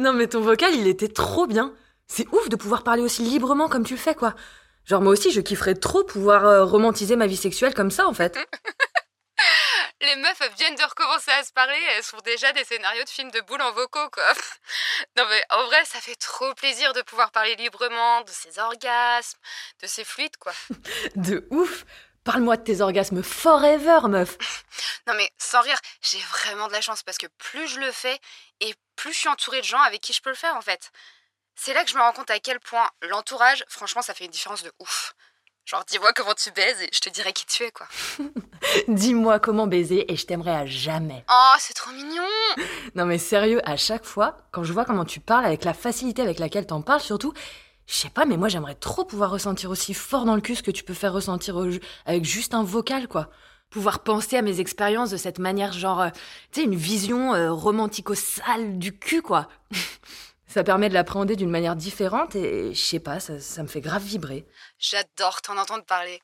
non 0.00 0.12
mais 0.12 0.26
ton 0.26 0.40
vocal, 0.40 0.74
il 0.74 0.86
était 0.86 1.08
trop 1.08 1.46
bien. 1.46 1.74
C'est 2.08 2.26
ouf 2.32 2.48
de 2.48 2.56
pouvoir 2.56 2.82
parler 2.82 3.02
aussi 3.02 3.22
librement 3.22 3.68
comme 3.68 3.84
tu 3.84 3.94
le 3.94 4.00
fais, 4.00 4.14
quoi. 4.14 4.34
Genre 4.84 5.00
moi 5.00 5.12
aussi, 5.12 5.30
je 5.30 5.40
kifferais 5.40 5.74
trop 5.74 6.02
pouvoir 6.02 6.44
euh, 6.46 6.64
romantiser 6.64 7.14
ma 7.16 7.26
vie 7.26 7.36
sexuelle 7.36 7.74
comme 7.74 7.90
ça, 7.90 8.06
en 8.06 8.14
fait. 8.14 8.36
Les 10.02 10.16
meufs 10.16 10.56
viennent 10.56 10.76
de 10.76 10.82
recommencer 10.82 11.30
à 11.30 11.44
se 11.44 11.52
parler, 11.52 11.78
elles 11.94 12.02
font 12.02 12.20
déjà 12.24 12.52
des 12.52 12.64
scénarios 12.64 13.04
de 13.04 13.08
films 13.08 13.30
de 13.30 13.40
boules 13.42 13.60
en 13.60 13.72
vocaux, 13.72 14.08
quoi. 14.10 14.32
Non 15.16 15.24
mais 15.28 15.42
en 15.50 15.64
vrai, 15.66 15.84
ça 15.84 16.00
fait 16.00 16.14
trop 16.16 16.54
plaisir 16.54 16.92
de 16.94 17.02
pouvoir 17.02 17.30
parler 17.30 17.54
librement 17.56 18.22
de 18.22 18.30
ses 18.30 18.58
orgasmes, 18.58 19.38
de 19.82 19.86
ses 19.86 20.04
fluides, 20.04 20.36
quoi. 20.38 20.52
de 21.16 21.46
ouf 21.50 21.84
Parle-moi 22.24 22.56
de 22.56 22.62
tes 22.62 22.80
orgasmes 22.80 23.22
forever, 23.22 24.00
meuf. 24.08 24.36
Non 25.06 25.14
mais 25.16 25.30
sans 25.38 25.62
rire, 25.62 25.78
j'ai 26.02 26.18
vraiment 26.18 26.68
de 26.68 26.72
la 26.72 26.80
chance 26.80 27.02
parce 27.02 27.18
que 27.18 27.26
plus 27.38 27.66
je 27.68 27.80
le 27.80 27.90
fais 27.90 28.18
et 28.60 28.74
plus 28.96 29.12
je 29.12 29.18
suis 29.18 29.28
entourée 29.28 29.60
de 29.60 29.66
gens 29.66 29.80
avec 29.80 30.00
qui 30.00 30.12
je 30.12 30.20
peux 30.20 30.30
le 30.30 30.36
faire 30.36 30.54
en 30.56 30.60
fait. 30.60 30.92
C'est 31.56 31.74
là 31.74 31.84
que 31.84 31.90
je 31.90 31.96
me 31.96 32.00
rends 32.00 32.12
compte 32.12 32.30
à 32.30 32.38
quel 32.38 32.60
point 32.60 32.88
l'entourage, 33.02 33.64
franchement, 33.68 34.02
ça 34.02 34.14
fait 34.14 34.24
une 34.24 34.30
différence 34.30 34.62
de 34.62 34.72
ouf. 34.78 35.14
Genre, 35.66 35.84
dis-moi 35.86 36.12
comment 36.14 36.34
tu 36.34 36.50
baises 36.52 36.80
et 36.82 36.88
je 36.92 37.00
te 37.00 37.08
dirai 37.08 37.32
qui 37.32 37.46
tu 37.46 37.62
es, 37.64 37.70
quoi. 37.70 37.86
Dis-moi 38.88 39.38
comment 39.40 39.66
baiser 39.66 40.10
et 40.10 40.16
je 40.16 40.26
t'aimerai 40.26 40.50
à 40.52 40.66
jamais. 40.66 41.24
Oh, 41.30 41.54
c'est 41.58 41.74
trop 41.74 41.92
mignon 41.92 42.24
Non 42.94 43.04
mais 43.04 43.18
sérieux, 43.18 43.60
à 43.64 43.76
chaque 43.76 44.04
fois, 44.04 44.36
quand 44.52 44.64
je 44.64 44.72
vois 44.72 44.84
comment 44.84 45.04
tu 45.04 45.20
parles, 45.20 45.44
avec 45.44 45.64
la 45.64 45.74
facilité 45.74 46.22
avec 46.22 46.38
laquelle 46.38 46.66
t'en 46.66 46.82
parles 46.82 47.00
surtout, 47.00 47.32
je 47.90 47.96
sais 47.96 48.10
pas, 48.10 48.24
mais 48.24 48.36
moi 48.36 48.48
j'aimerais 48.48 48.76
trop 48.76 49.04
pouvoir 49.04 49.32
ressentir 49.32 49.68
aussi 49.68 49.94
fort 49.94 50.24
dans 50.24 50.36
le 50.36 50.40
cul 50.40 50.54
ce 50.54 50.62
que 50.62 50.70
tu 50.70 50.84
peux 50.84 50.94
faire 50.94 51.12
ressentir 51.12 51.56
avec 52.06 52.24
juste 52.24 52.54
un 52.54 52.62
vocal, 52.62 53.08
quoi. 53.08 53.30
Pouvoir 53.68 54.04
penser 54.04 54.36
à 54.36 54.42
mes 54.42 54.60
expériences 54.60 55.10
de 55.10 55.16
cette 55.16 55.40
manière, 55.40 55.72
genre, 55.72 56.00
euh, 56.00 56.10
tu 56.52 56.60
sais, 56.60 56.66
une 56.66 56.76
vision 56.76 57.34
euh, 57.34 57.52
romantico-sale 57.52 58.78
du 58.78 58.96
cul, 58.96 59.22
quoi. 59.22 59.48
Ça 60.46 60.62
permet 60.62 60.88
de 60.88 60.94
l'appréhender 60.94 61.34
d'une 61.34 61.50
manière 61.50 61.74
différente 61.74 62.34
et 62.36 62.74
je 62.74 62.80
sais 62.80 62.98
pas, 62.98 63.20
ça, 63.20 63.62
me 63.62 63.68
fait 63.68 63.80
grave 63.80 64.02
vibrer. 64.02 64.44
J'adore 64.80 65.42
t'en 65.42 65.56
entendre 65.56 65.84
parler. 65.84 66.20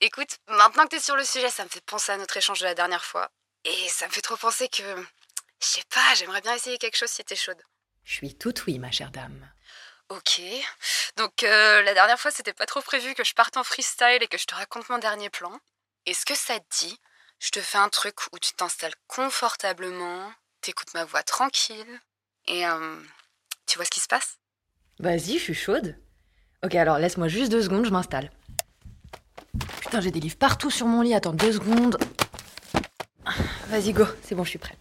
Écoute, 0.00 0.38
maintenant 0.48 0.84
que 0.84 0.88
t'es 0.88 1.00
sur 1.00 1.14
le 1.14 1.22
sujet, 1.22 1.50
ça 1.50 1.62
me 1.62 1.68
fait 1.68 1.84
penser 1.84 2.10
à 2.10 2.16
notre 2.16 2.36
échange 2.36 2.58
de 2.58 2.64
la 2.64 2.74
dernière 2.74 3.04
fois. 3.04 3.28
Et 3.64 3.88
ça 3.88 4.08
me 4.08 4.12
fait 4.12 4.22
trop 4.22 4.36
penser 4.36 4.66
que. 4.66 4.82
Je 5.62 5.66
sais 5.66 5.84
pas, 5.88 6.14
j'aimerais 6.16 6.40
bien 6.40 6.54
essayer 6.54 6.78
quelque 6.78 6.96
chose 6.96 7.10
si 7.10 7.22
t'es 7.22 7.36
chaude. 7.36 7.62
Je 8.02 8.14
suis 8.14 8.34
toute 8.34 8.66
oui, 8.66 8.80
ma 8.80 8.90
chère 8.90 9.12
dame. 9.12 9.53
Ok. 10.10 10.40
Donc 11.16 11.42
euh, 11.42 11.82
la 11.82 11.94
dernière 11.94 12.18
fois, 12.18 12.30
c'était 12.30 12.52
pas 12.52 12.66
trop 12.66 12.82
prévu 12.82 13.14
que 13.14 13.24
je 13.24 13.34
parte 13.34 13.56
en 13.56 13.64
freestyle 13.64 14.22
et 14.22 14.28
que 14.28 14.38
je 14.38 14.44
te 14.46 14.54
raconte 14.54 14.88
mon 14.88 14.98
dernier 14.98 15.30
plan. 15.30 15.58
Est-ce 16.06 16.26
que 16.26 16.34
ça 16.34 16.58
te 16.58 16.84
dit 16.84 16.98
Je 17.38 17.50
te 17.50 17.60
fais 17.60 17.78
un 17.78 17.88
truc 17.88 18.16
où 18.32 18.38
tu 18.38 18.52
t'installes 18.52 18.94
confortablement, 19.06 20.32
t'écoutes 20.60 20.92
ma 20.94 21.04
voix 21.04 21.22
tranquille 21.22 22.00
et. 22.46 22.66
Euh, 22.66 23.00
tu 23.66 23.78
vois 23.78 23.84
ce 23.86 23.90
qui 23.90 24.00
se 24.00 24.08
passe? 24.08 24.36
Vas-y, 24.98 25.38
je 25.38 25.42
suis 25.42 25.54
chaude. 25.54 25.96
Ok, 26.62 26.74
alors 26.74 26.98
laisse-moi 26.98 27.28
juste 27.28 27.50
deux 27.50 27.62
secondes, 27.62 27.86
je 27.86 27.90
m'installe. 27.90 28.30
Putain, 29.80 30.00
j'ai 30.00 30.10
des 30.10 30.20
livres 30.20 30.36
partout 30.36 30.70
sur 30.70 30.86
mon 30.86 31.02
lit. 31.02 31.14
Attends 31.14 31.32
deux 31.32 31.52
secondes. 31.52 31.98
Vas-y, 33.68 33.92
go, 33.92 34.04
c'est 34.22 34.34
bon, 34.34 34.44
je 34.44 34.50
suis 34.50 34.58
prête. 34.58 34.78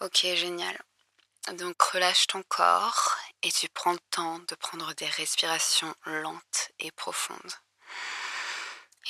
Ok, 0.00 0.26
génial. 0.34 0.78
Donc 1.58 1.80
relâche 1.82 2.26
ton 2.28 2.42
corps 2.44 3.17
et 3.42 3.52
tu 3.52 3.68
prends 3.68 3.92
le 3.92 3.98
temps 4.10 4.38
de 4.40 4.54
prendre 4.54 4.94
des 4.94 5.08
respirations 5.08 5.94
lentes 6.04 6.70
et 6.78 6.90
profondes. 6.90 7.52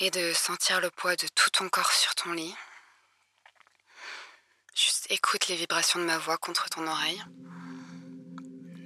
Et 0.01 0.11
de 0.11 0.33
sentir 0.33 0.81
le 0.81 0.91
poids 0.91 1.17
de 1.17 1.27
tout 1.35 1.51
ton 1.51 1.69
corps 1.69 1.93
sur 1.93 2.15
ton 2.15 2.33
lit. 2.33 2.55
Juste 4.75 5.07
écoute 5.11 5.49
les 5.49 5.57
vibrations 5.57 5.99
de 5.99 6.05
ma 6.05 6.19
voix 6.19 6.39
contre 6.39 6.69
ton 6.69 6.87
oreille 6.87 7.25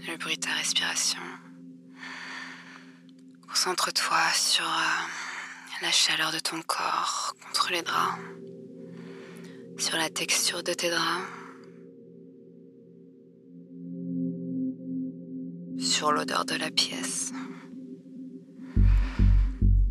le 0.07 0.17
bruit 0.17 0.37
de 0.37 0.41
ta 0.41 0.53
respiration. 0.53 1.20
Concentre-toi 3.48 4.19
sur 4.35 4.65
euh, 4.65 5.83
la 5.83 5.93
chaleur 5.93 6.33
de 6.33 6.39
ton 6.39 6.61
corps 6.63 7.35
contre 7.47 7.70
les 7.70 7.83
draps, 7.83 8.19
sur 9.79 9.97
la 9.97 10.11
texture 10.11 10.63
de 10.63 10.75
tes 10.75 10.91
draps, 10.91 11.25
l'odeur 16.11 16.45
de 16.45 16.55
la 16.55 16.70
pièce. 16.70 17.33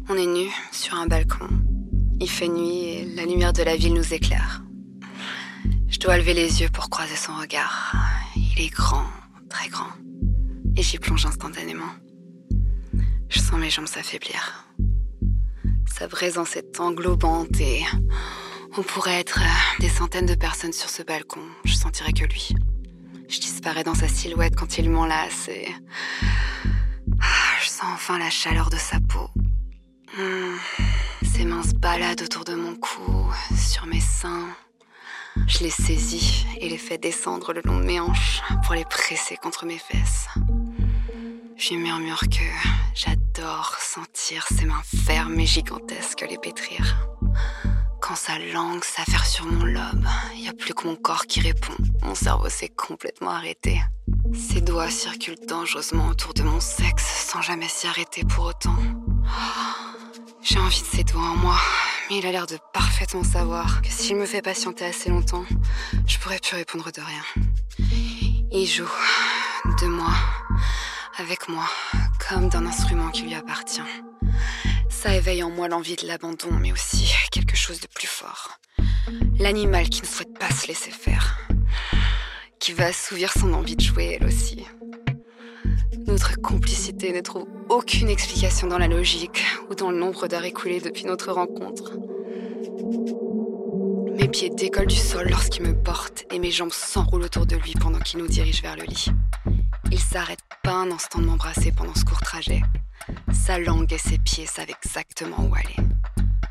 On 0.10 0.16
est 0.16 0.26
nu 0.26 0.50
sur 0.72 0.96
un 0.96 1.08
balcon. 1.08 1.48
Il 2.20 2.30
fait 2.30 2.48
nuit 2.50 2.84
et 2.84 3.06
la 3.16 3.26
lumière 3.26 3.54
de 3.54 3.64
la 3.64 3.76
ville 3.78 3.94
nous 3.94 4.14
éclaire. 4.14 4.64
Je 5.88 6.00
dois 6.00 6.18
lever 6.18 6.34
les 6.34 6.62
yeux 6.62 6.70
pour 6.70 6.90
croiser 6.90 7.16
son 7.16 7.34
regard. 7.36 7.96
Il 8.36 8.62
est 8.62 8.70
grand, 8.70 9.06
très 9.50 9.70
grand 9.70 9.92
et 10.76 10.82
j'y 10.82 10.98
plonge 10.98 11.26
instantanément. 11.26 11.92
Je 13.30 13.40
sens 13.40 13.60
mes 13.60 13.70
jambes 13.70 13.88
s'affaiblir. 13.88 14.68
Sa 15.86 16.08
présence 16.08 16.56
est 16.56 16.80
englobante 16.80 17.60
et 17.60 17.84
on 18.78 18.84
pourrait 18.84 19.20
être 19.20 19.40
des 19.80 19.90
centaines 19.90 20.26
de 20.26 20.36
personnes 20.36 20.74
sur 20.74 20.90
ce 20.90 21.04
balcon. 21.04 21.42
Je 21.66 21.76
sentirais 21.76 22.14
que 22.14 22.26
lui. 22.26 22.56
Je 23.32 23.40
disparais 23.40 23.86
dans 23.86 23.96
sa 23.96 24.10
silhouette 24.10 24.58
quand 24.58 24.78
il 24.78 24.90
m'enlace 24.90 25.48
et 25.48 25.74
ah, 27.22 27.60
je 27.64 27.70
sens 27.70 27.88
enfin 27.94 28.20
la 28.20 28.30
chaleur 28.30 28.70
de 28.70 28.76
sa 28.76 29.00
peau. 29.00 29.30
Ses 31.24 31.46
mains 31.46 31.64
se 31.64 31.74
baladent 31.74 32.24
autour 32.24 32.44
de 32.44 32.56
mon 32.56 32.76
cou, 32.76 33.32
sur 33.56 33.86
mes 33.86 34.02
seins. 34.02 34.50
Je 35.48 35.60
les 35.60 35.70
saisis 35.70 36.46
et 36.60 36.68
les 36.68 36.78
fais 36.78 36.98
descendre 36.98 37.54
le 37.54 37.62
long 37.64 37.80
de 37.80 37.86
mes 37.86 38.02
hanches 38.02 38.42
pour 38.66 38.76
les 38.76 38.84
presser 38.84 39.38
contre 39.38 39.66
mes 39.66 39.80
fesses. 39.80 40.28
Je 41.56 41.76
murmure 41.76 42.24
que 42.30 42.44
j'adore 42.94 43.78
sentir 43.80 44.46
ses 44.48 44.66
mains 44.66 44.84
fermes 45.06 45.40
et 45.40 45.46
gigantesques 45.46 46.26
les 46.30 46.38
pétrir. 46.38 47.11
Sa 48.16 48.38
langue 48.38 48.84
s'affaire 48.84 49.26
sur 49.26 49.46
mon 49.46 49.64
lobe, 49.64 50.06
il 50.36 50.42
n'y 50.42 50.50
a 50.50 50.54
plus 50.54 50.74
que 50.74 50.86
mon 50.86 50.96
corps 50.96 51.26
qui 51.26 51.40
répond. 51.40 51.74
Mon 52.04 52.14
cerveau 52.14 52.50
s'est 52.50 52.70
complètement 52.70 53.32
arrêté. 53.32 53.82
Ses 54.34 54.62
doigts 54.62 54.90
circulent 54.92 55.44
dangereusement 55.48 56.10
autour 56.10 56.34
de 56.34 56.44
mon 56.44 56.60
sexe 56.60 57.06
sans 57.06 57.42
jamais 57.42 57.68
s'y 57.68 57.88
arrêter 57.88 58.24
pour 58.26 58.46
autant. 58.46 58.76
J'ai 60.44 60.60
envie 60.60 60.82
de 60.82 60.86
ses 60.86 61.04
doigts 61.04 61.22
en 61.22 61.36
moi, 61.38 61.58
mais 62.10 62.18
il 62.18 62.26
a 62.26 62.32
l'air 62.32 62.48
de 62.48 62.58
parfaitement 62.74 63.24
savoir 63.24 63.82
que 63.82 63.90
s'il 63.90 64.18
me 64.18 64.26
fait 64.26 64.42
patienter 64.42 64.86
assez 64.86 65.10
longtemps, 65.10 65.46
je 66.06 66.20
pourrais 66.20 66.40
plus 66.40 66.58
répondre 66.58 66.92
de 66.92 67.02
rien. 67.02 67.46
Il 68.52 68.68
joue 68.68 68.92
de 69.82 69.88
moi 69.88 70.14
avec 71.18 71.48
moi, 71.48 71.66
comme 72.30 72.50
d'un 72.50 72.66
instrument 72.66 73.10
qui 73.10 73.24
lui 73.24 73.36
appartient. 73.36 73.82
Ça 74.90 75.16
éveille 75.16 75.42
en 75.42 75.50
moi 75.50 75.68
l'envie 75.68 75.96
de 75.96 76.06
l'abandon, 76.06 76.52
mais 76.60 76.72
aussi 76.72 77.12
quelque 77.32 77.51
de 77.80 77.88
plus 77.88 78.08
fort. 78.08 78.60
L'animal 79.40 79.90
qui 79.90 80.02
ne 80.02 80.08
souhaite 80.08 80.38
pas 80.38 80.52
se 80.52 80.68
laisser 80.68 80.92
faire, 80.92 81.40
qui 82.60 82.74
va 82.74 82.88
assouvir 82.88 83.32
son 83.32 83.54
envie 83.54 83.76
de 83.76 83.82
jouer 83.82 84.18
elle 84.20 84.28
aussi. 84.28 84.66
Notre 86.08 86.40
complicité 86.42 87.14
ne 87.14 87.22
trouve 87.22 87.48
aucune 87.70 88.10
explication 88.10 88.68
dans 88.68 88.78
la 88.78 88.88
logique 88.88 89.44
ou 89.70 89.76
dans 89.76 89.92
le 89.92 89.98
nombre 89.98 90.28
d'heures 90.28 90.44
écoulées 90.44 90.82
depuis 90.82 91.06
notre 91.06 91.32
rencontre. 91.32 91.94
Mes 94.20 94.28
pieds 94.28 94.50
décollent 94.50 94.88
du 94.88 94.96
sol 94.96 95.30
lorsqu'il 95.30 95.64
me 95.64 95.74
porte 95.74 96.26
et 96.32 96.40
mes 96.40 96.52
jambes 96.52 96.74
s'enroulent 96.74 97.24
autour 97.24 97.46
de 97.46 97.56
lui 97.56 97.74
pendant 97.74 98.00
qu'il 98.00 98.20
nous 98.20 98.28
dirige 98.28 98.62
vers 98.62 98.76
le 98.76 98.84
lit. 98.84 99.08
Il 99.90 100.00
s'arrête 100.00 100.42
pas 100.64 100.74
un 100.74 100.92
instant 100.92 101.20
de 101.20 101.26
m'embrasser 101.26 101.72
pendant 101.72 101.96
ce 101.96 102.04
court 102.04 102.22
trajet. 102.22 102.62
Sa 103.32 103.60
langue 103.60 103.92
et 103.94 103.98
ses 103.98 104.18
pieds 104.18 104.46
savent 104.46 104.70
exactement 104.70 105.48
où 105.50 105.56
aller. 105.56 105.91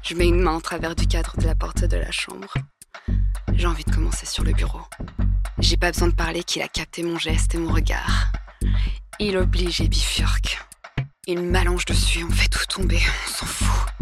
Je 0.03 0.15
mets 0.15 0.29
une 0.29 0.41
main 0.41 0.57
au 0.57 0.61
travers 0.61 0.95
du 0.97 1.07
cadre 1.07 1.37
de 1.37 1.47
la 1.47 1.55
porte 1.55 1.85
de 1.85 1.97
la 1.97 2.11
chambre. 2.11 2.55
J'ai 3.53 3.67
envie 3.67 3.85
de 3.85 3.95
commencer 3.95 4.27
sur 4.27 4.43
le 4.45 4.53
bureau. 4.53 4.81
J'ai 5.59 5.77
pas 5.77 5.93
besoin 5.93 6.09
de 6.09 6.15
parler 6.15 6.43
qu'il 6.43 6.63
a 6.63 6.69
capté 6.69 7.03
mon 7.03 7.19
geste 7.19 7.55
et 7.55 7.59
mon 7.59 7.73
regard. 7.73 8.33
Il 9.19 9.37
oblige 9.37 9.81
et 9.81 9.89
bifurque. 9.89 10.59
Il 11.27 11.43
m'allonge 11.43 11.85
dessus, 11.85 12.25
on 12.25 12.33
fait 12.33 12.49
tout 12.49 12.65
tomber, 12.67 13.01
on 13.27 13.31
s'en 13.31 13.47
fout. 13.47 13.93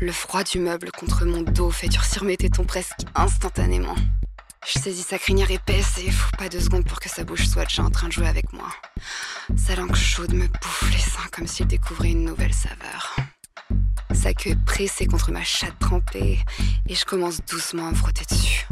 Le 0.00 0.10
froid 0.10 0.42
du 0.42 0.58
meuble 0.58 0.90
contre 0.90 1.24
mon 1.24 1.42
dos 1.42 1.70
fait 1.70 1.88
durcir 1.88 2.24
mes 2.24 2.36
tétons 2.36 2.64
presque 2.64 3.00
instantanément. 3.14 3.96
Je 4.66 4.80
saisis 4.80 5.02
sa 5.02 5.18
crinière 5.18 5.50
épaisse 5.50 5.98
et 5.98 6.10
faut 6.10 6.36
pas 6.36 6.48
deux 6.48 6.60
secondes 6.60 6.86
pour 6.86 6.98
que 6.98 7.08
sa 7.08 7.24
bouche 7.24 7.46
soit 7.46 7.66
déjà 7.66 7.84
en 7.84 7.90
train 7.90 8.08
de 8.08 8.12
jouer 8.12 8.26
avec 8.26 8.52
moi. 8.52 8.68
Sa 9.56 9.76
langue 9.76 9.94
chaude 9.94 10.32
me 10.32 10.48
bouffe 10.48 10.90
les 10.90 10.98
seins 10.98 11.28
comme 11.30 11.46
s'il 11.46 11.66
découvrait 11.66 12.10
une 12.10 12.24
nouvelle 12.24 12.54
saveur. 12.54 13.14
Sa 14.16 14.32
queue 14.32 14.56
pressée 14.64 15.06
contre 15.06 15.30
ma 15.30 15.44
chatte 15.44 15.78
trempée 15.78 16.38
et 16.88 16.94
je 16.94 17.04
commence 17.04 17.44
doucement 17.44 17.86
à 17.86 17.90
me 17.90 17.94
frotter 17.94 18.24
dessus. 18.28 18.66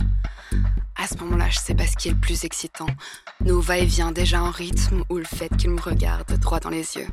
À 0.97 1.07
ce 1.07 1.17
moment-là, 1.19 1.51
je 1.51 1.59
sais 1.59 1.75
pas 1.75 1.87
ce 1.87 1.97
qui 1.97 2.09
est 2.09 2.13
le 2.13 2.19
plus 2.19 2.45
excitant. 2.45 2.87
Nos 3.45 3.61
va-et-vient 3.61 4.11
déjà 4.11 4.43
en 4.43 4.51
rythme 4.51 5.05
ou 5.11 5.19
le 5.19 5.25
fait 5.25 5.55
qu'il 5.57 5.71
me 5.71 5.81
regarde 5.81 6.33
droit 6.39 6.61
dans 6.61 6.71
les 6.71 6.97
yeux. 6.97 7.07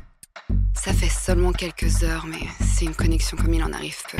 Ça 0.74 0.92
fait 0.94 1.10
seulement 1.10 1.52
quelques 1.52 2.02
heures, 2.02 2.26
mais 2.26 2.40
c'est 2.64 2.86
une 2.86 2.94
connexion 2.94 3.36
comme 3.36 3.52
il 3.52 3.62
en 3.62 3.72
arrive 3.72 4.02
peu. 4.10 4.18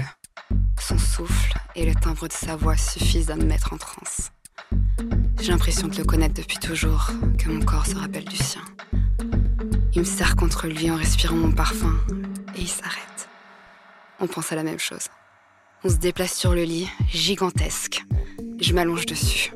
Son 0.79 0.99
souffle 0.99 1.55
et 1.75 1.87
le 1.87 1.95
timbre 1.95 2.29
de 2.29 2.33
sa 2.33 2.55
voix 2.55 2.77
suffisent 2.77 3.31
à 3.31 3.37
me 3.37 3.45
mettre 3.45 3.73
en 3.73 3.79
transe. 3.79 4.31
J'ai 5.41 5.51
l'impression 5.51 5.89
de 5.89 5.97
le 5.97 6.05
connaître 6.05 6.35
depuis 6.35 6.59
toujours, 6.59 7.11
que 7.39 7.49
mon 7.49 7.65
corps 7.65 7.87
se 7.87 7.97
rappelle 7.97 8.27
du 8.27 8.37
sien. 8.37 8.63
Il 9.95 10.01
me 10.01 10.05
serre 10.05 10.37
contre 10.37 10.69
lui 10.69 10.91
en 10.91 10.97
respirant 10.97 11.37
mon 11.37 11.53
parfum, 11.53 11.99
et 12.55 12.61
il 12.61 12.69
s'arrête. 12.69 13.12
On 14.23 14.29
pense 14.29 14.53
à 14.53 14.55
la 14.55 14.63
même 14.63 14.79
chose. 14.79 15.09
On 15.83 15.89
se 15.89 15.97
déplace 15.97 16.33
sur 16.33 16.55
le 16.55 16.63
lit, 16.63 16.89
gigantesque. 17.09 18.05
Je 18.61 18.73
m'allonge 18.73 19.05
dessus. 19.05 19.53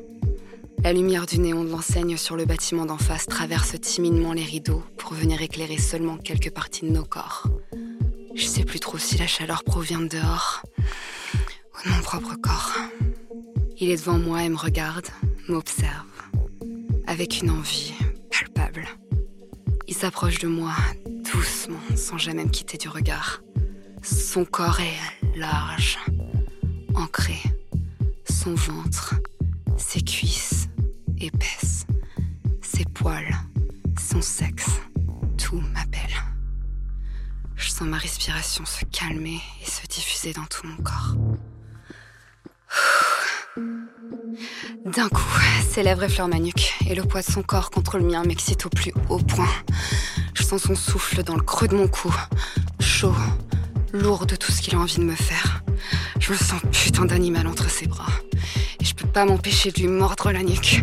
La 0.83 0.91
lumière 0.91 1.25
du 1.25 1.39
néon 1.39 1.63
de 1.63 1.69
l'enseigne 1.69 2.17
sur 2.17 2.35
le 2.35 2.43
bâtiment 2.43 2.85
d'en 2.85 2.97
face 2.97 3.27
traverse 3.27 3.79
timidement 3.79 4.33
les 4.33 4.43
rideaux 4.43 4.83
pour 4.97 5.13
venir 5.13 5.41
éclairer 5.41 5.77
seulement 5.77 6.17
quelques 6.17 6.51
parties 6.51 6.85
de 6.85 6.91
nos 6.91 7.05
corps. 7.05 7.47
Je 8.35 8.45
sais 8.45 8.65
plus 8.65 8.81
trop 8.81 8.97
si 8.97 9.17
la 9.17 9.25
chaleur 9.25 9.63
provient 9.63 10.01
de 10.01 10.09
dehors 10.09 10.63
ou 10.77 11.87
de 11.87 11.89
mon 11.89 12.01
propre 12.01 12.35
corps. 12.35 12.73
Il 13.77 13.89
est 13.89 13.95
devant 13.95 14.19
moi 14.19 14.43
et 14.43 14.49
me 14.49 14.57
regarde, 14.57 15.07
m'observe, 15.47 16.05
avec 17.07 17.41
une 17.41 17.51
envie 17.51 17.93
palpable. 18.29 18.85
Il 19.87 19.95
s'approche 19.95 20.39
de 20.39 20.47
moi 20.47 20.73
doucement, 21.33 21.79
sans 21.95 22.17
jamais 22.17 22.43
me 22.43 22.49
quitter 22.49 22.77
du 22.77 22.89
regard. 22.89 23.41
Son 24.03 24.45
corps 24.45 24.79
est 24.79 25.37
large, 25.37 25.97
ancré. 26.95 27.37
Son 28.29 28.53
ventre, 28.55 29.15
ses 29.77 30.01
cuisses 30.01 30.69
épaisses, 31.19 31.85
ses 32.61 32.85
poils, 32.85 33.35
son 33.99 34.21
sexe, 34.21 34.69
tout 35.37 35.61
m'appelle. 35.73 36.01
Je 37.55 37.69
sens 37.69 37.87
ma 37.87 37.97
respiration 37.97 38.65
se 38.65 38.85
calmer 38.85 39.41
et 39.61 39.69
se 39.69 39.85
diffuser 39.87 40.33
dans 40.33 40.45
tout 40.45 40.67
mon 40.67 40.77
corps. 40.77 41.15
D'un 44.85 45.09
coup, 45.09 45.39
ses 45.69 45.83
lèvres 45.83 46.03
effleurent 46.03 46.27
ma 46.27 46.39
nuque 46.39 46.75
et 46.87 46.95
le 46.95 47.03
poids 47.03 47.21
de 47.21 47.25
son 47.25 47.43
corps 47.43 47.71
contre 47.71 47.97
le 47.97 48.05
mien 48.05 48.23
m'excite 48.23 48.65
au 48.65 48.69
plus 48.69 48.93
haut 49.09 49.19
point. 49.19 49.49
Je 50.33 50.43
sens 50.43 50.61
son 50.63 50.75
souffle 50.75 51.23
dans 51.23 51.35
le 51.35 51.41
creux 51.41 51.67
de 51.67 51.75
mon 51.75 51.87
cou, 51.87 52.13
chaud, 52.79 53.15
lourd 53.97 54.25
de 54.25 54.35
tout 54.35 54.51
ce 54.51 54.61
qu'il 54.61 54.75
a 54.75 54.79
envie 54.79 54.97
de 54.97 55.03
me 55.03 55.15
faire. 55.15 55.63
Je 56.19 56.31
me 56.31 56.37
sens 56.37 56.61
putain 56.71 57.05
d'animal 57.05 57.47
entre 57.47 57.69
ses 57.69 57.87
bras 57.87 58.11
et 58.79 58.85
je 58.85 58.95
peux 58.95 59.07
pas 59.07 59.25
m'empêcher 59.25 59.71
de 59.71 59.81
lui 59.81 59.87
mordre 59.87 60.31
la 60.31 60.43
nuque. 60.43 60.81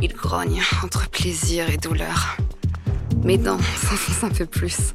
Il 0.00 0.12
grogne 0.12 0.60
entre 0.82 1.08
plaisir 1.08 1.70
et 1.70 1.76
douleur. 1.76 2.36
Mes 3.24 3.38
dents 3.38 3.58
s'enfoncent 3.58 4.24
un 4.24 4.34
peu 4.34 4.46
plus. 4.46 4.94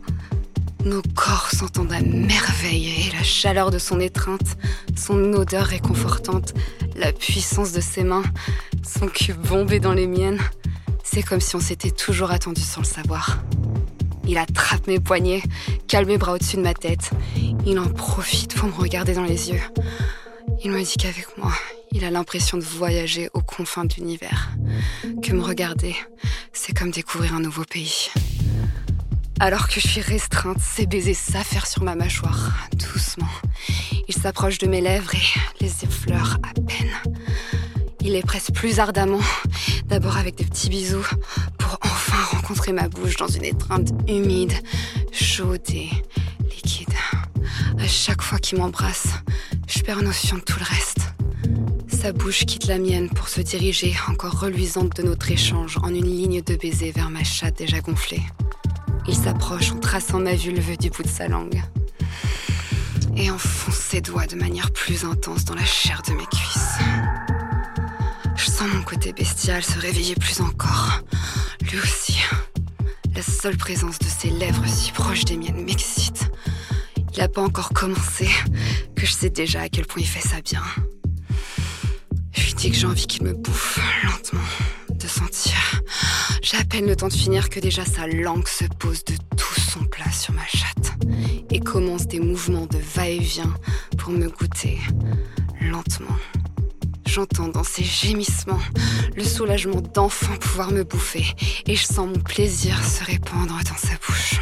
Nos 0.83 1.01
corps 1.15 1.49
s'entendent 1.51 1.93
à 1.93 2.01
merveille 2.01 3.07
et 3.07 3.15
la 3.15 3.23
chaleur 3.23 3.71
de 3.71 3.79
son 3.79 3.99
étreinte, 3.99 4.57
son 4.95 5.33
odeur 5.33 5.65
réconfortante, 5.65 6.53
la 6.95 7.11
puissance 7.11 7.71
de 7.71 7.81
ses 7.81 8.03
mains, 8.03 8.23
son 8.83 9.07
cul 9.07 9.33
bombé 9.33 9.79
dans 9.79 9.93
les 9.93 10.07
miennes. 10.07 10.39
C'est 11.03 11.23
comme 11.23 11.41
si 11.41 11.55
on 11.55 11.59
s'était 11.59 11.91
toujours 11.91 12.31
attendu 12.31 12.61
sans 12.61 12.81
le 12.81 12.85
savoir. 12.85 13.39
Il 14.27 14.37
attrape 14.37 14.87
mes 14.87 14.99
poignets, 14.99 15.41
cale 15.87 16.05
mes 16.05 16.17
bras 16.17 16.33
au-dessus 16.33 16.57
de 16.57 16.61
ma 16.61 16.73
tête. 16.73 17.11
Il 17.65 17.79
en 17.79 17.87
profite 17.87 18.55
pour 18.55 18.67
me 18.67 18.73
regarder 18.73 19.13
dans 19.13 19.23
les 19.23 19.51
yeux. 19.51 19.61
Il 20.63 20.71
me 20.71 20.83
dit 20.83 20.95
qu'avec 20.97 21.37
moi, 21.37 21.53
il 21.91 22.03
a 22.03 22.11
l'impression 22.11 22.57
de 22.57 22.63
voyager 22.63 23.29
aux 23.33 23.41
confins 23.41 23.85
de 23.85 23.93
l'univers. 23.95 24.51
Que 25.21 25.33
me 25.33 25.41
regarder, 25.41 25.95
c'est 26.51 26.77
comme 26.77 26.91
découvrir 26.91 27.33
un 27.33 27.39
nouveau 27.39 27.63
pays. 27.63 28.09
Alors 29.39 29.67
que 29.67 29.79
je 29.79 29.87
suis 29.87 30.01
restreinte, 30.01 30.59
ses 30.59 30.87
baisers 30.87 31.15
s'affairent 31.15 31.67
sur 31.67 31.83
ma 31.83 31.95
mâchoire, 31.95 32.67
doucement. 32.73 33.29
Il 34.07 34.15
s'approche 34.15 34.57
de 34.57 34.67
mes 34.67 34.81
lèvres 34.81 35.13
et 35.13 35.63
les 35.63 35.83
effleure 35.83 36.39
à 36.43 36.53
peine. 36.53 37.15
Il 38.01 38.13
les 38.13 38.23
presse 38.23 38.51
plus 38.51 38.79
ardemment, 38.79 39.21
d'abord 39.85 40.17
avec 40.17 40.35
des 40.35 40.45
petits 40.45 40.69
bisous, 40.69 41.05
ma 42.73 42.87
bouche 42.87 43.17
dans 43.17 43.27
une 43.27 43.43
étreinte 43.43 43.89
humide, 44.07 44.53
chaude 45.11 45.61
et 45.69 45.89
liquide. 46.49 46.93
À 47.77 47.87
chaque 47.87 48.21
fois 48.21 48.39
qu'il 48.39 48.57
m'embrasse, 48.57 49.07
je 49.67 49.81
perds 49.81 50.01
notion 50.01 50.37
de 50.37 50.41
tout 50.41 50.59
le 50.59 50.65
reste. 50.65 50.99
Sa 51.89 52.13
bouche 52.13 52.45
quitte 52.45 52.67
la 52.67 52.77
mienne 52.77 53.09
pour 53.09 53.27
se 53.27 53.41
diriger, 53.41 53.95
encore 54.07 54.39
reluisante 54.39 54.95
de 54.95 55.03
notre 55.03 55.29
échange, 55.31 55.77
en 55.83 55.89
une 55.89 56.05
ligne 56.05 56.41
de 56.41 56.55
baisers 56.55 56.91
vers 56.91 57.09
ma 57.09 57.23
chatte 57.23 57.57
déjà 57.57 57.79
gonflée. 57.81 58.23
Il 59.07 59.15
s'approche 59.15 59.71
en 59.71 59.79
traçant 59.79 60.19
ma 60.19 60.35
vulve 60.35 60.77
du 60.77 60.89
bout 60.89 61.03
de 61.03 61.07
sa 61.07 61.27
langue 61.27 61.61
et 63.15 63.29
enfonce 63.29 63.75
ses 63.75 64.01
doigts 64.01 64.27
de 64.27 64.35
manière 64.35 64.71
plus 64.71 65.03
intense 65.03 65.43
dans 65.45 65.55
la 65.55 65.65
chair 65.65 66.01
de 66.07 66.13
mes 66.13 66.25
cuisses. 66.25 66.77
Je 68.35 68.45
sens 68.45 68.67
mon 68.73 68.83
côté 68.83 69.11
bestial 69.11 69.63
se 69.63 69.79
réveiller 69.79 70.15
plus 70.15 70.39
encore. 70.41 71.01
Lui 71.71 71.79
aussi. 71.79 72.17
La 73.15 73.21
seule 73.21 73.57
présence 73.57 73.99
de 73.99 74.05
ses 74.05 74.29
lèvres 74.29 74.65
si 74.67 74.91
proches 74.91 75.25
des 75.25 75.35
miennes 75.35 75.65
m'excite. 75.65 76.29
Il 77.13 77.19
n'a 77.19 77.27
pas 77.27 77.41
encore 77.41 77.69
commencé, 77.69 78.29
que 78.95 79.05
je 79.05 79.11
sais 79.11 79.29
déjà 79.29 79.61
à 79.61 79.69
quel 79.69 79.85
point 79.85 80.01
il 80.01 80.07
fait 80.07 80.25
ça 80.25 80.39
bien. 80.41 80.61
Je 82.31 82.45
lui 82.45 82.53
dis 82.53 82.71
que 82.71 82.77
j'ai 82.77 82.87
envie 82.87 83.07
qu'il 83.07 83.23
me 83.23 83.33
bouffe 83.33 83.79
lentement, 84.03 84.39
de 84.91 85.07
sentir. 85.07 85.81
J'ai 86.41 86.57
à 86.57 86.63
peine 86.63 86.85
le 86.85 86.95
temps 86.95 87.09
de 87.09 87.13
finir 87.13 87.49
que 87.49 87.59
déjà 87.59 87.83
sa 87.83 88.07
langue 88.07 88.47
se 88.47 88.65
pose 88.65 89.03
de 89.03 89.15
tout 89.35 89.59
son 89.59 89.83
plat 89.85 90.11
sur 90.11 90.33
ma 90.33 90.45
chatte 90.45 90.93
et 91.51 91.59
commence 91.59 92.07
des 92.07 92.19
mouvements 92.19 92.67
de 92.67 92.77
va-et-vient 92.95 93.53
pour 93.97 94.11
me 94.11 94.29
goûter 94.29 94.79
lentement. 95.59 96.15
J'entends 97.17 97.47
dans 97.47 97.63
ses 97.63 97.83
gémissements 97.83 98.59
le 99.15 99.23
soulagement 99.23 99.81
d'enfin 99.81 100.35
pouvoir 100.35 100.69
me 100.69 100.83
bouffer 100.83 101.25
et 101.65 101.75
je 101.75 101.83
sens 101.83 102.07
mon 102.07 102.21
plaisir 102.21 102.83
se 102.83 103.03
répandre 103.03 103.57
dans 103.67 103.75
sa 103.75 103.95
bouche. 104.05 104.39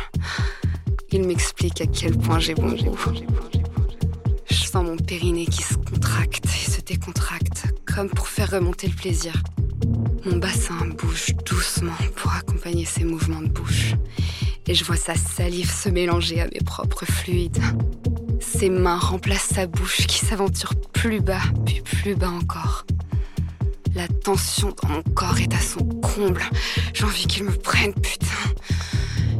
Il 1.09 1.25
m'explique 1.25 1.79
à 1.79 1.85
quel 1.85 2.17
point 2.17 2.39
j'ai 2.39 2.53
bon 2.53 2.73
goût. 2.73 2.97
Je 4.49 4.55
sens 4.55 4.83
mon 4.83 4.97
périnée 4.97 5.45
qui 5.45 5.63
se 5.63 5.75
contracte 5.75 6.43
et 6.47 6.69
se 6.69 6.81
décontracte 6.81 7.63
comme 7.85 8.09
pour 8.09 8.27
faire 8.27 8.51
remonter 8.51 8.87
le 8.87 8.95
plaisir. 8.95 9.41
Mon 10.25 10.35
bassin 10.35 10.85
bouge 10.97 11.27
doucement 11.45 11.95
pour 12.17 12.33
accompagner 12.33 12.83
ses 12.83 13.05
mouvements 13.05 13.41
de 13.41 13.47
bouche. 13.47 13.93
Et 14.67 14.75
je 14.75 14.83
vois 14.83 14.97
sa 14.97 15.15
salive 15.15 15.71
se 15.71 15.87
mélanger 15.87 16.41
à 16.41 16.47
mes 16.47 16.59
propres 16.59 17.05
fluides. 17.05 17.63
Ses 18.57 18.69
mains 18.69 18.97
remplacent 18.97 19.53
sa 19.53 19.67
bouche 19.67 20.07
qui 20.07 20.25
s'aventure 20.25 20.75
plus 20.93 21.19
bas, 21.19 21.41
puis 21.65 21.81
plus 21.81 22.15
bas 22.15 22.29
encore. 22.29 22.85
La 23.93 24.07
tension 24.07 24.73
dans 24.81 24.87
mon 24.87 25.01
corps 25.13 25.37
est 25.39 25.53
à 25.53 25.59
son 25.59 25.83
comble. 25.85 26.41
J'ai 26.93 27.03
envie 27.03 27.27
qu'il 27.27 27.43
me 27.43 27.51
prenne, 27.51 27.93
putain. 27.93 28.25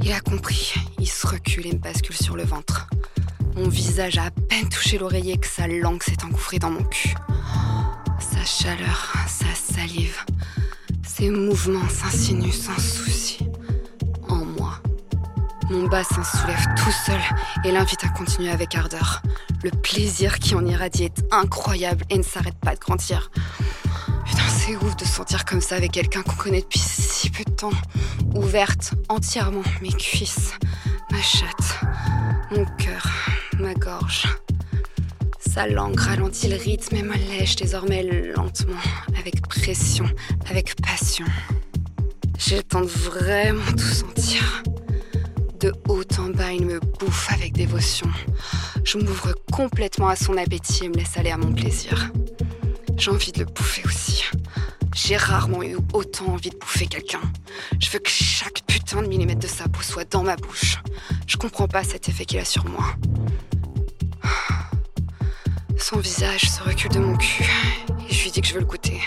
Il 0.03 0.11
a 0.11 0.19
compris. 0.19 0.73
Il 0.99 1.07
se 1.07 1.25
recule 1.27 1.67
et 1.67 1.71
me 1.71 1.77
bascule 1.77 2.15
sur 2.15 2.35
le 2.35 2.43
ventre. 2.43 2.89
Mon 3.55 3.69
visage 3.69 4.17
a 4.17 4.25
à 4.25 4.31
peine 4.31 4.67
touché 4.67 4.97
l'oreiller 4.97 5.37
que 5.37 5.47
sa 5.47 5.65
langue 5.67 6.03
s'est 6.03 6.25
engouffrée 6.25 6.59
dans 6.59 6.71
mon 6.71 6.83
cul. 6.83 7.15
Sa 8.19 8.43
chaleur, 8.43 9.13
sa 9.27 9.53
salive, 9.55 10.17
ses 11.07 11.29
mouvements 11.29 11.87
s'insinuent 11.87 12.51
sans 12.51 12.77
souci. 12.77 13.44
Mon 15.69 15.87
bassin 15.87 16.23
se 16.23 16.37
soulève 16.37 16.65
tout 16.77 16.91
seul 16.91 17.19
et 17.63 17.71
l'invite 17.71 18.03
à 18.03 18.09
continuer 18.09 18.51
avec 18.51 18.75
ardeur. 18.75 19.23
Le 19.63 19.71
plaisir 19.71 20.37
qui 20.37 20.53
en 20.53 20.63
irradie 20.63 21.05
est 21.05 21.23
incroyable 21.31 22.03
et 22.11 22.17
ne 22.17 22.23
s'arrête 22.23 22.57
pas 22.61 22.75
de 22.75 22.79
grandir. 22.79 23.31
Putain, 24.25 24.47
c'est 24.47 24.75
ouf 24.75 24.95
de 24.95 25.05
se 25.05 25.11
sentir 25.11 25.43
comme 25.43 25.61
ça 25.61 25.75
avec 25.75 25.91
quelqu'un 25.91 26.21
qu'on 26.21 26.35
connaît 26.35 26.61
depuis 26.61 26.79
si 26.79 27.31
peu 27.31 27.43
de 27.43 27.49
temps. 27.49 27.71
Ouverte 28.35 28.93
entièrement 29.09 29.63
mes 29.81 29.91
cuisses, 29.91 30.53
ma 31.09 31.21
chatte, 31.21 31.79
mon 32.51 32.65
cœur, 32.77 33.07
ma 33.59 33.73
gorge. 33.73 34.27
Sa 35.39 35.67
langue 35.67 35.99
ralentit 35.99 36.47
le 36.47 36.57
rythme 36.57 36.95
et 36.97 37.03
m'allège 37.03 37.55
désormais 37.55 38.03
lentement, 38.35 38.77
avec 39.17 39.41
pression, 39.47 40.05
avec 40.47 40.75
passion. 40.81 41.25
J'ai 42.37 42.57
le 42.57 42.63
temps 42.63 42.81
de 42.81 42.87
vraiment 42.87 43.71
tout 43.71 43.79
sentir. 43.79 44.63
De 45.65 45.73
haut 45.87 46.03
en 46.19 46.29
bas, 46.29 46.51
il 46.53 46.63
me 46.63 46.79
bouffe 46.79 47.31
avec 47.33 47.53
dévotion. 47.53 48.07
Je 48.83 48.99
m'ouvre 48.99 49.33
complètement 49.51 50.09
à 50.09 50.15
son 50.15 50.37
appétit 50.37 50.85
et 50.85 50.89
me 50.89 50.93
laisse 50.93 51.17
aller 51.17 51.31
à 51.31 51.37
mon 51.37 51.51
plaisir. 51.51 52.11
J'ai 52.97 53.09
envie 53.09 53.31
de 53.31 53.39
le 53.39 53.45
bouffer 53.45 53.81
aussi. 53.83 54.25
J'ai 54.93 55.17
rarement 55.17 55.63
eu 55.63 55.77
autant 55.93 56.27
envie 56.27 56.51
de 56.51 56.55
bouffer 56.55 56.85
quelqu'un. 56.85 57.21
Je 57.79 57.89
veux 57.89 57.97
que 57.97 58.11
chaque 58.11 58.61
putain 58.67 59.01
de 59.01 59.07
millimètre 59.07 59.39
de 59.39 59.47
sa 59.47 59.67
peau 59.67 59.81
soit 59.81 60.07
dans 60.11 60.21
ma 60.21 60.35
bouche. 60.35 60.77
Je 61.25 61.35
comprends 61.35 61.67
pas 61.67 61.83
cet 61.83 62.09
effet 62.09 62.25
qu'il 62.25 62.37
a 62.37 62.45
sur 62.45 62.65
moi. 62.65 62.85
Son 65.79 65.97
visage 65.97 66.41
se 66.41 66.61
recule 66.61 66.91
de 66.91 66.99
mon 66.99 67.17
cul 67.17 67.49
et 68.07 68.13
je 68.13 68.23
lui 68.23 68.29
dis 68.29 68.41
que 68.41 68.47
je 68.47 68.53
veux 68.53 68.59
le 68.59 68.67
goûter. 68.67 69.01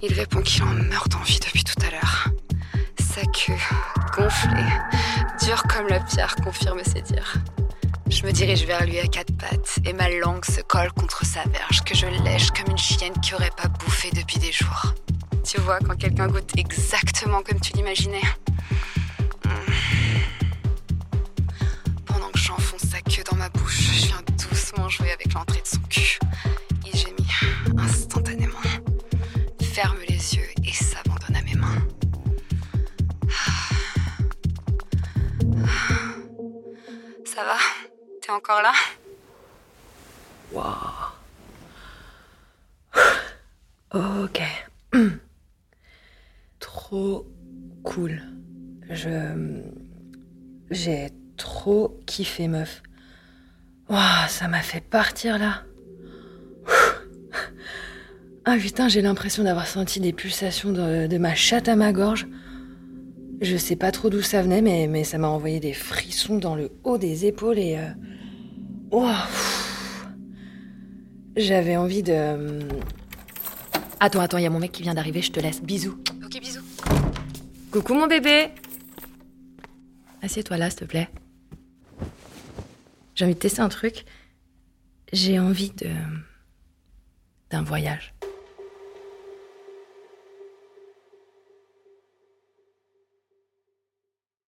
Il 0.00 0.14
répond 0.14 0.40
qu'il 0.40 0.62
en 0.62 0.72
meurt 0.72 1.10
d'envie 1.10 1.38
depuis 1.38 1.64
tout 1.64 1.86
à 1.86 1.90
l'heure. 1.90 2.33
Sa 3.14 3.20
queue, 3.26 3.54
gonflée, 4.16 4.72
dure 5.40 5.62
comme 5.68 5.86
la 5.86 6.00
pierre, 6.00 6.34
confirme 6.42 6.82
ses 6.82 7.00
dires. 7.00 7.34
Je 8.08 8.26
me 8.26 8.32
dirige 8.32 8.64
vers 8.64 8.84
lui 8.84 8.98
à 8.98 9.06
quatre 9.06 9.32
pattes 9.36 9.78
et 9.84 9.92
ma 9.92 10.08
langue 10.10 10.44
se 10.44 10.60
colle 10.62 10.90
contre 10.94 11.24
sa 11.24 11.44
verge 11.44 11.84
que 11.84 11.94
je 11.94 12.06
lèche 12.24 12.50
comme 12.50 12.72
une 12.72 12.78
chienne 12.78 13.12
qui 13.22 13.34
aurait 13.34 13.52
pas 13.56 13.68
bouffé 13.68 14.10
depuis 14.10 14.38
des 14.40 14.50
jours. 14.50 14.94
Tu 15.44 15.60
vois, 15.60 15.78
quand 15.78 15.94
quelqu'un 15.96 16.26
goûte 16.26 16.58
exactement 16.58 17.42
comme 17.42 17.60
tu 17.60 17.72
l'imaginais. 17.74 18.22
Pendant 22.06 22.30
que 22.32 22.38
j'enfonce 22.40 22.82
sa 22.82 23.00
queue 23.00 23.22
dans 23.30 23.36
ma 23.36 23.48
bouche, 23.48 23.78
je 23.78 24.06
viens 24.06 24.22
doucement 24.50 24.88
jouer 24.88 25.12
avec 25.12 25.32
l'entrée 25.34 25.60
de 25.60 25.66
son 25.68 25.78
cul. 25.88 26.18
T'es 38.24 38.32
encore 38.32 38.62
là? 38.62 38.72
Waouh. 40.50 41.12
Ok. 44.24 44.40
Trop 46.58 47.26
cool. 47.82 48.22
Je. 48.88 49.60
J'ai 50.70 51.10
trop 51.36 52.00
kiffé, 52.06 52.48
meuf. 52.48 52.82
Waouh, 53.90 54.28
ça 54.28 54.48
m'a 54.48 54.62
fait 54.62 54.80
partir 54.80 55.38
là. 55.38 55.62
Ah 58.46 58.56
putain, 58.58 58.88
j'ai 58.88 59.02
l'impression 59.02 59.44
d'avoir 59.44 59.66
senti 59.66 60.00
des 60.00 60.14
pulsations 60.14 60.72
de, 60.72 61.18
ma 61.18 61.34
chatte 61.34 61.68
à 61.68 61.76
ma 61.76 61.92
gorge. 61.92 62.26
Je 63.42 63.56
sais 63.58 63.76
pas 63.76 63.90
trop 63.90 64.08
d'où 64.08 64.22
ça 64.22 64.40
venait, 64.40 64.62
mais, 64.62 64.86
mais 64.86 65.04
ça 65.04 65.18
m'a 65.18 65.28
envoyé 65.28 65.60
des 65.60 65.74
frissons 65.74 66.38
dans 66.38 66.54
le 66.56 66.70
haut 66.84 66.96
des 66.96 67.26
épaules 67.26 67.58
et. 67.58 67.76
euh, 67.76 67.90
J'avais 71.36 71.76
envie 71.76 72.02
de. 72.02 72.12
euh, 72.12 72.60
Attends, 74.00 74.20
attends, 74.20 74.38
il 74.38 74.44
y 74.44 74.46
a 74.46 74.50
mon 74.50 74.58
mec 74.60 74.72
qui 74.72 74.82
vient 74.82 74.94
d'arriver, 74.94 75.22
je 75.22 75.32
te 75.32 75.40
laisse. 75.40 75.62
Bisous. 75.62 75.98
Ok, 76.24 76.40
bisous. 76.40 76.62
Coucou 77.70 77.94
mon 77.94 78.06
bébé 78.06 78.48
Assieds-toi 80.22 80.56
là, 80.58 80.70
s'il 80.70 80.80
te 80.80 80.84
plaît. 80.84 81.08
J'ai 83.14 83.24
envie 83.24 83.34
de 83.34 83.38
tester 83.38 83.60
un 83.60 83.68
truc. 83.68 84.04
J'ai 85.12 85.38
envie 85.38 85.70
de. 85.70 85.90
d'un 87.50 87.62
voyage. 87.62 88.13